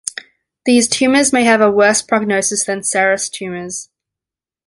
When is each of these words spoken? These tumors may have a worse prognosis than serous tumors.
These 0.65 0.87
tumors 0.87 1.31
may 1.31 1.43
have 1.43 1.61
a 1.61 1.69
worse 1.69 2.01
prognosis 2.01 2.63
than 2.63 2.79
serous 2.81 3.29
tumors. 3.29 3.89